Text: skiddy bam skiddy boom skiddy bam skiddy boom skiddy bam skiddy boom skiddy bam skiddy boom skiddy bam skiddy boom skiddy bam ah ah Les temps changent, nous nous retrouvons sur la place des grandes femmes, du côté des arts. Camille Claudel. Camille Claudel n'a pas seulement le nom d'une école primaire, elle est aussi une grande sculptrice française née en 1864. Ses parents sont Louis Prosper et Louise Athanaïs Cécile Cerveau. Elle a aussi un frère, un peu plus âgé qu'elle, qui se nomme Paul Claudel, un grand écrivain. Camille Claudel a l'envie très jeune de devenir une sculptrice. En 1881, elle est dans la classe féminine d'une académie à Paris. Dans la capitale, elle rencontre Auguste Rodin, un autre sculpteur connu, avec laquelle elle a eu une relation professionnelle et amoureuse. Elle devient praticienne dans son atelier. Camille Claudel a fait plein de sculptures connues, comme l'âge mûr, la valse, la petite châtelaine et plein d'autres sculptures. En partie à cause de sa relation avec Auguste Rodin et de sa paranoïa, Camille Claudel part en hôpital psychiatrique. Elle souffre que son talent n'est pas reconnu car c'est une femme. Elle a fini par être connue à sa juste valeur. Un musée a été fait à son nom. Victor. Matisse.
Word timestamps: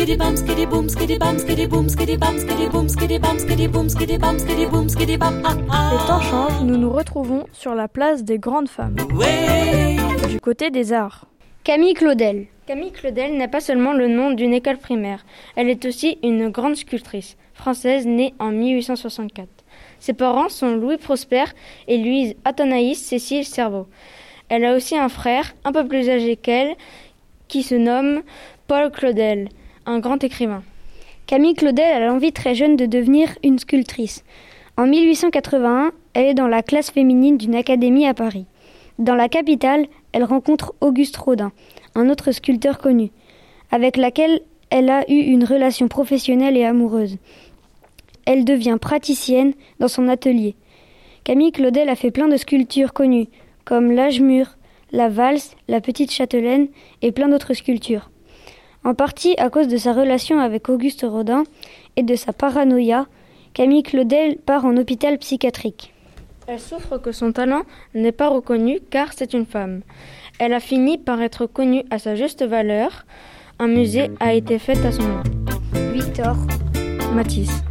skiddy 0.00 0.16
bam 0.16 0.36
skiddy 0.36 0.66
boom 0.66 0.88
skiddy 0.88 1.18
bam 1.18 1.38
skiddy 1.38 1.66
boom 1.66 1.88
skiddy 1.90 2.16
bam 2.16 2.38
skiddy 2.38 2.68
boom 2.72 2.88
skiddy 2.88 3.18
bam 3.18 3.38
skiddy 3.38 3.66
boom 3.68 3.88
skiddy 3.90 4.16
bam 4.18 4.38
skiddy 4.38 4.66
boom 4.66 4.88
skiddy 4.88 5.16
bam 5.18 5.42
ah 5.44 5.54
ah 5.68 5.90
Les 5.92 6.06
temps 6.06 6.20
changent, 6.22 6.62
nous 6.62 6.78
nous 6.78 6.90
retrouvons 6.90 7.44
sur 7.52 7.74
la 7.74 7.86
place 7.86 8.24
des 8.24 8.38
grandes 8.38 8.70
femmes, 8.70 8.96
du 10.26 10.40
côté 10.40 10.70
des 10.70 10.94
arts. 10.94 11.26
Camille 11.64 11.92
Claudel. 11.92 12.46
Camille 12.66 12.92
Claudel 12.92 13.36
n'a 13.36 13.46
pas 13.46 13.60
seulement 13.60 13.92
le 13.92 14.08
nom 14.08 14.30
d'une 14.30 14.54
école 14.54 14.78
primaire, 14.78 15.26
elle 15.54 15.68
est 15.68 15.84
aussi 15.84 16.16
une 16.22 16.48
grande 16.48 16.76
sculptrice 16.76 17.36
française 17.52 18.06
née 18.06 18.32
en 18.38 18.52
1864. 18.52 19.48
Ses 19.98 20.14
parents 20.14 20.48
sont 20.48 20.76
Louis 20.76 20.96
Prosper 20.96 21.44
et 21.88 21.98
Louise 21.98 22.36
Athanaïs 22.46 23.04
Cécile 23.04 23.44
Cerveau. 23.44 23.86
Elle 24.48 24.64
a 24.64 24.74
aussi 24.74 24.96
un 24.96 25.10
frère, 25.10 25.54
un 25.64 25.72
peu 25.72 25.86
plus 25.86 26.08
âgé 26.08 26.36
qu'elle, 26.36 26.74
qui 27.48 27.62
se 27.62 27.74
nomme 27.74 28.22
Paul 28.66 28.90
Claudel, 28.90 29.50
un 29.90 29.98
grand 29.98 30.22
écrivain. 30.22 30.62
Camille 31.26 31.54
Claudel 31.54 32.02
a 32.02 32.06
l'envie 32.06 32.32
très 32.32 32.54
jeune 32.54 32.76
de 32.76 32.86
devenir 32.86 33.36
une 33.44 33.58
sculptrice. 33.58 34.24
En 34.76 34.86
1881, 34.86 35.92
elle 36.14 36.26
est 36.26 36.34
dans 36.34 36.48
la 36.48 36.62
classe 36.62 36.90
féminine 36.90 37.36
d'une 37.36 37.54
académie 37.54 38.06
à 38.06 38.14
Paris. 38.14 38.46
Dans 38.98 39.14
la 39.14 39.28
capitale, 39.28 39.86
elle 40.12 40.24
rencontre 40.24 40.74
Auguste 40.80 41.16
Rodin, 41.16 41.52
un 41.94 42.08
autre 42.08 42.32
sculpteur 42.32 42.78
connu, 42.78 43.10
avec 43.70 43.96
laquelle 43.96 44.40
elle 44.70 44.90
a 44.90 45.08
eu 45.10 45.18
une 45.18 45.44
relation 45.44 45.88
professionnelle 45.88 46.56
et 46.56 46.64
amoureuse. 46.64 47.16
Elle 48.26 48.44
devient 48.44 48.78
praticienne 48.80 49.54
dans 49.80 49.88
son 49.88 50.08
atelier. 50.08 50.54
Camille 51.24 51.52
Claudel 51.52 51.88
a 51.88 51.96
fait 51.96 52.10
plein 52.10 52.28
de 52.28 52.36
sculptures 52.36 52.92
connues, 52.92 53.28
comme 53.64 53.90
l'âge 53.90 54.20
mûr, 54.20 54.56
la 54.92 55.08
valse, 55.08 55.56
la 55.68 55.80
petite 55.80 56.12
châtelaine 56.12 56.68
et 57.02 57.12
plein 57.12 57.28
d'autres 57.28 57.54
sculptures. 57.54 58.10
En 58.84 58.94
partie 58.94 59.34
à 59.38 59.50
cause 59.50 59.68
de 59.68 59.76
sa 59.76 59.92
relation 59.92 60.40
avec 60.40 60.68
Auguste 60.68 61.04
Rodin 61.08 61.44
et 61.96 62.02
de 62.02 62.14
sa 62.14 62.32
paranoïa, 62.32 63.06
Camille 63.52 63.82
Claudel 63.82 64.38
part 64.38 64.64
en 64.64 64.76
hôpital 64.76 65.18
psychiatrique. 65.18 65.92
Elle 66.46 66.60
souffre 66.60 66.98
que 66.98 67.12
son 67.12 67.32
talent 67.32 67.62
n'est 67.94 68.12
pas 68.12 68.28
reconnu 68.28 68.80
car 68.90 69.12
c'est 69.12 69.34
une 69.34 69.46
femme. 69.46 69.82
Elle 70.38 70.54
a 70.54 70.60
fini 70.60 70.98
par 70.98 71.20
être 71.20 71.46
connue 71.46 71.84
à 71.90 71.98
sa 71.98 72.16
juste 72.16 72.42
valeur. 72.42 73.04
Un 73.58 73.68
musée 73.68 74.10
a 74.18 74.32
été 74.32 74.58
fait 74.58 74.84
à 74.86 74.92
son 74.92 75.02
nom. 75.02 75.22
Victor. 75.92 76.36
Matisse. 77.14 77.62